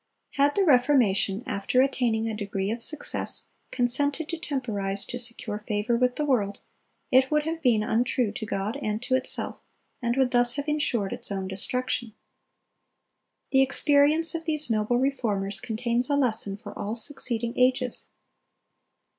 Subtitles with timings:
[0.33, 5.59] (298) Had the Reformation, after attaining a degree of success, consented to temporize to secure
[5.59, 6.57] favor with the world,
[7.11, 9.61] it would have been untrue to God and to itself,
[10.01, 12.15] and would thus have insured its own destruction.
[13.51, 18.07] The experience of these noble Reformers contains a lesson for all succeeding ages.